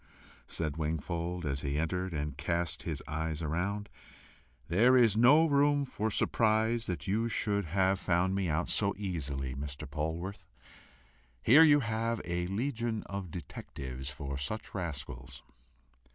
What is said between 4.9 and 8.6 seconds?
is no room for surprise that you should have found me